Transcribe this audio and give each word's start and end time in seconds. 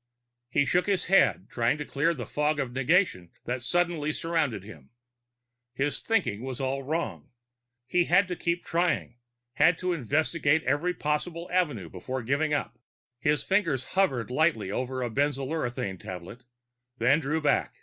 _He 0.48 0.64
shook 0.64 0.86
his 0.86 1.08
head, 1.12 1.48
trying 1.50 1.76
to 1.76 1.84
clear 1.84 2.14
the 2.14 2.24
fog 2.24 2.58
of 2.58 2.72
negation 2.72 3.32
that 3.44 3.60
suddenly 3.60 4.14
surrounded 4.14 4.64
him. 4.64 4.88
His 5.74 6.00
thinking 6.00 6.40
was 6.42 6.58
all 6.58 6.82
wrong; 6.82 7.32
he 7.86 8.06
had 8.06 8.26
to 8.28 8.34
keep 8.34 8.64
trying, 8.64 9.18
had 9.56 9.76
to 9.80 9.92
investigate 9.92 10.62
every 10.62 10.94
possible 10.94 11.50
avenue 11.52 11.90
before 11.90 12.22
giving 12.22 12.54
up. 12.54 12.78
His 13.18 13.44
fingers 13.44 13.88
hovered 13.92 14.30
lightly 14.30 14.70
over 14.70 15.02
a 15.02 15.10
benzolurethrin 15.10 16.00
tablet, 16.00 16.44
then 16.96 17.20
drew 17.20 17.42
back. 17.42 17.74